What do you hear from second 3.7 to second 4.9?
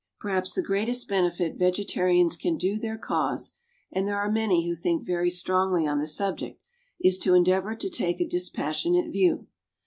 and there are many who